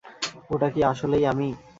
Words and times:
ওটা 0.49 0.67
কি 0.73 0.79
আসলেই 0.91 1.23
আমি? 1.31 1.47